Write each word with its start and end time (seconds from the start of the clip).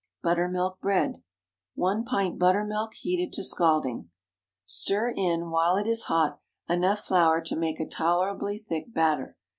BUTTERMILK 0.23 0.81
BREAD. 0.81 1.17
1 1.75 2.05
pint 2.05 2.39
buttermilk 2.39 2.95
heated 2.95 3.31
to 3.33 3.43
scalding. 3.43 4.09
Stir 4.65 5.13
in, 5.15 5.51
while 5.51 5.75
it 5.77 5.85
is 5.85 6.05
hot, 6.05 6.39
enough 6.67 7.01
flour 7.05 7.39
to 7.41 7.55
make 7.55 7.79
a 7.79 7.85
tolerably 7.87 8.57
thick 8.57 8.91
batter. 8.95 9.37